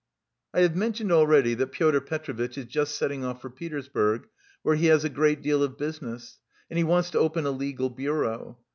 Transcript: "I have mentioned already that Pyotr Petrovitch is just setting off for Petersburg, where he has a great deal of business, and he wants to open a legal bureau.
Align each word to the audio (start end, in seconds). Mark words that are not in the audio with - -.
"I 0.51 0.61
have 0.61 0.75
mentioned 0.75 1.11
already 1.11 1.53
that 1.53 1.67
Pyotr 1.73 2.01
Petrovitch 2.01 2.57
is 2.57 2.65
just 2.65 2.95
setting 2.95 3.23
off 3.23 3.39
for 3.39 3.51
Petersburg, 3.51 4.29
where 4.63 4.75
he 4.75 4.87
has 4.87 5.03
a 5.03 5.09
great 5.09 5.43
deal 5.43 5.61
of 5.61 5.77
business, 5.77 6.39
and 6.71 6.79
he 6.79 6.83
wants 6.83 7.11
to 7.11 7.19
open 7.19 7.45
a 7.45 7.51
legal 7.51 7.91
bureau. 7.91 8.57